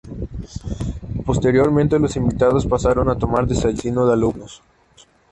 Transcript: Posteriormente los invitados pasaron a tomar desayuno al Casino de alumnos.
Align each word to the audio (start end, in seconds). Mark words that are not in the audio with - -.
Posteriormente 1.27 1.99
los 1.99 2.15
invitados 2.15 2.65
pasaron 2.65 3.07
a 3.09 3.19
tomar 3.19 3.45
desayuno 3.45 3.67
al 3.69 3.75
Casino 3.75 4.07
de 4.07 4.13
alumnos. 4.13 4.61